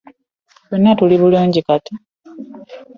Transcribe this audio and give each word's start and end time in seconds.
Ffenna 0.63 0.91
tuli 0.97 1.15
bulungi 1.21 1.61
Kati 1.67 1.93